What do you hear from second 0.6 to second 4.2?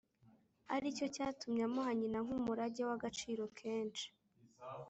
ari cyo cyatumye amuha nyina nk’umurage w’agaciro kenshi